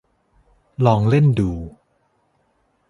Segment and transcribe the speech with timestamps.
[0.85, 1.51] ลองเล่นดู